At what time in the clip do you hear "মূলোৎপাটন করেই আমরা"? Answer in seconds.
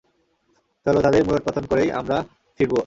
1.27-2.17